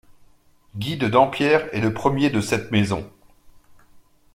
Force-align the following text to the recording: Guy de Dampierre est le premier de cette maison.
Guy 0.77 0.97
de 0.97 1.07
Dampierre 1.07 1.69
est 1.75 1.79
le 1.79 1.93
premier 1.93 2.31
de 2.31 2.41
cette 2.41 2.71
maison. 2.71 3.07